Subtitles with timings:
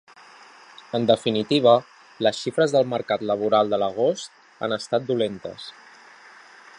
[0.99, 1.73] En definitiva,
[2.27, 5.69] les xifres del mercat laboral de l’agost han estat dolentes.